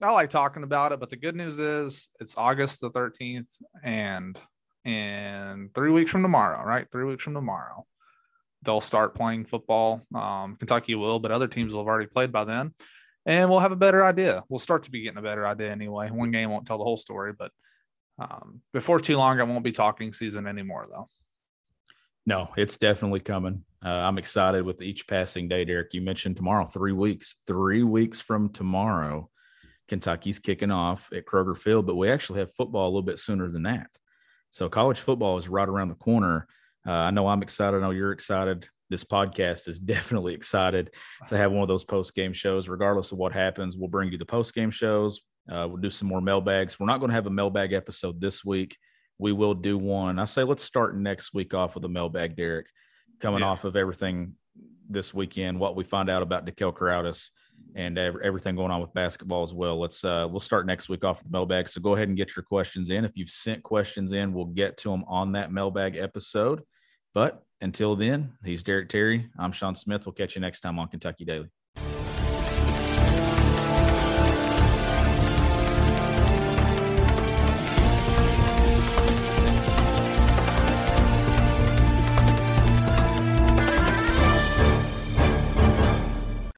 I 0.00 0.12
like 0.12 0.30
talking 0.30 0.62
about 0.62 0.92
it, 0.92 1.00
but 1.00 1.10
the 1.10 1.16
good 1.16 1.34
news 1.34 1.58
is 1.58 2.08
it's 2.20 2.36
August 2.36 2.80
the 2.80 2.90
13th 2.90 3.50
and 3.82 4.38
in 4.84 5.70
three 5.74 5.90
weeks 5.90 6.12
from 6.12 6.22
tomorrow, 6.22 6.62
right? 6.64 6.86
Three 6.92 7.04
weeks 7.04 7.24
from 7.24 7.34
tomorrow, 7.34 7.84
they'll 8.62 8.80
start 8.80 9.14
playing 9.14 9.44
football. 9.44 10.02
Um, 10.14 10.56
Kentucky 10.56 10.94
will, 10.94 11.18
but 11.18 11.30
other 11.30 11.48
teams 11.48 11.72
will 11.72 11.80
have 11.80 11.88
already 11.88 12.06
played 12.06 12.32
by 12.32 12.44
then. 12.44 12.74
And 13.26 13.50
we'll 13.50 13.60
have 13.60 13.72
a 13.72 13.76
better 13.76 14.04
idea. 14.04 14.42
We'll 14.48 14.58
start 14.58 14.84
to 14.84 14.90
be 14.90 15.02
getting 15.02 15.18
a 15.18 15.22
better 15.22 15.46
idea 15.46 15.70
anyway. 15.70 16.10
One 16.10 16.30
game 16.30 16.50
won't 16.50 16.66
tell 16.66 16.78
the 16.78 16.84
whole 16.84 16.96
story, 16.96 17.32
but 17.38 17.52
um, 18.18 18.62
before 18.72 18.98
too 18.98 19.16
long, 19.16 19.38
I 19.40 19.44
won't 19.44 19.64
be 19.64 19.72
talking 19.72 20.12
season 20.12 20.46
anymore, 20.46 20.88
though. 20.90 21.06
No, 22.26 22.50
it's 22.56 22.76
definitely 22.76 23.20
coming. 23.20 23.64
Uh, 23.84 23.90
I'm 23.90 24.18
excited 24.18 24.64
with 24.64 24.82
each 24.82 25.06
passing 25.06 25.48
day, 25.48 25.64
Derek. 25.64 25.94
You 25.94 26.00
mentioned 26.00 26.36
tomorrow, 26.36 26.66
three 26.66 26.92
weeks, 26.92 27.36
three 27.46 27.82
weeks 27.82 28.20
from 28.20 28.48
tomorrow, 28.50 29.30
Kentucky's 29.88 30.38
kicking 30.38 30.70
off 30.70 31.10
at 31.12 31.24
Kroger 31.24 31.56
Field, 31.56 31.86
but 31.86 31.96
we 31.96 32.10
actually 32.10 32.40
have 32.40 32.54
football 32.54 32.86
a 32.86 32.90
little 32.90 33.02
bit 33.02 33.18
sooner 33.18 33.48
than 33.48 33.62
that. 33.62 33.88
So 34.50 34.68
college 34.68 34.98
football 34.98 35.38
is 35.38 35.48
right 35.48 35.68
around 35.68 35.88
the 35.88 35.94
corner. 35.94 36.46
Uh, 36.88 36.92
I 36.92 37.10
know 37.10 37.28
I'm 37.28 37.42
excited. 37.42 37.76
I 37.76 37.80
know 37.80 37.90
you're 37.90 38.12
excited. 38.12 38.66
This 38.88 39.04
podcast 39.04 39.68
is 39.68 39.78
definitely 39.94 40.32
excited 40.32 40.94
to 41.28 41.36
have 41.36 41.52
one 41.52 41.60
of 41.60 41.68
those 41.68 41.84
post 41.84 42.14
game 42.14 42.32
shows. 42.32 42.66
Regardless 42.66 43.12
of 43.12 43.18
what 43.18 43.32
happens, 43.32 43.76
we'll 43.76 43.90
bring 43.90 44.10
you 44.10 44.16
the 44.16 44.24
post 44.24 44.54
game 44.54 44.70
shows. 44.70 45.20
Uh, 45.50 45.66
we'll 45.68 45.76
do 45.76 45.90
some 45.90 46.08
more 46.08 46.22
mailbags. 46.22 46.80
We're 46.80 46.86
not 46.86 46.98
going 46.98 47.10
to 47.10 47.14
have 47.14 47.26
a 47.26 47.30
mailbag 47.30 47.74
episode 47.74 48.22
this 48.22 48.42
week. 48.42 48.78
We 49.18 49.32
will 49.32 49.52
do 49.52 49.76
one. 49.76 50.18
I 50.18 50.24
say 50.24 50.44
let's 50.44 50.62
start 50.62 50.96
next 50.96 51.34
week 51.34 51.52
off 51.52 51.74
with 51.74 51.84
a 51.84 51.88
mailbag, 51.88 52.36
Derek, 52.36 52.68
coming 53.20 53.40
yeah. 53.40 53.48
off 53.48 53.64
of 53.64 53.76
everything 53.76 54.34
this 54.88 55.12
weekend, 55.12 55.60
what 55.60 55.76
we 55.76 55.84
find 55.84 56.08
out 56.08 56.22
about 56.22 56.46
Dekel 56.46 56.72
Crowdus 56.72 57.28
and 57.74 57.98
everything 57.98 58.56
going 58.56 58.70
on 58.70 58.80
with 58.80 58.94
basketball 58.94 59.42
as 59.42 59.52
well. 59.52 59.78
Let's 59.78 60.04
uh, 60.04 60.26
we'll 60.30 60.40
start 60.40 60.64
next 60.64 60.88
week 60.88 61.04
off 61.04 61.18
with 61.18 61.30
the 61.30 61.36
mailbag. 61.36 61.68
So 61.68 61.82
go 61.82 61.94
ahead 61.94 62.08
and 62.08 62.16
get 62.16 62.34
your 62.34 62.44
questions 62.44 62.88
in. 62.88 63.04
If 63.04 63.12
you've 63.14 63.28
sent 63.28 63.62
questions 63.62 64.12
in, 64.12 64.32
we'll 64.32 64.46
get 64.46 64.78
to 64.78 64.90
them 64.90 65.04
on 65.06 65.32
that 65.32 65.52
mailbag 65.52 65.96
episode. 65.96 66.62
But 67.14 67.44
until 67.60 67.96
then, 67.96 68.32
he's 68.44 68.62
Derek 68.62 68.88
Terry. 68.88 69.28
I'm 69.38 69.52
Sean 69.52 69.74
Smith. 69.74 70.06
We'll 70.06 70.12
catch 70.12 70.34
you 70.34 70.40
next 70.40 70.60
time 70.60 70.78
on 70.78 70.88
Kentucky 70.88 71.24
Daily. 71.24 71.48